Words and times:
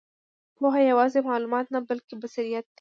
پوهه 0.57 0.81
یوازې 0.91 1.19
معلومات 1.29 1.65
نه، 1.73 1.79
بلکې 1.89 2.13
بصیرت 2.21 2.65
دی. 2.67 2.69